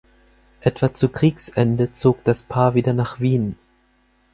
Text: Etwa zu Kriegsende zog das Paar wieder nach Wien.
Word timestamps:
Etwa 0.61 0.95
zu 0.95 1.09
Kriegsende 1.09 1.93
zog 1.93 2.23
das 2.23 2.41
Paar 2.41 2.73
wieder 2.73 2.91
nach 2.93 3.19
Wien. 3.19 3.55